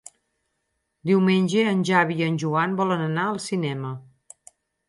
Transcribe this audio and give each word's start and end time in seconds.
Diumenge 1.09 1.67
en 1.73 1.85
Xavi 1.91 2.17
i 2.23 2.27
en 2.31 2.41
Joan 2.45 2.75
volen 2.83 3.07
anar 3.11 3.29
al 3.35 3.41
cinema. 3.49 3.93